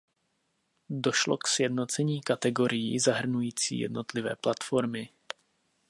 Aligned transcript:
Došlo 0.89 1.37
k 1.37 1.47
sjednocení 1.47 2.21
kategorií 2.21 2.99
zahrnující 2.99 3.79
jednotlivé 3.79 4.35
platformy. 4.35 5.09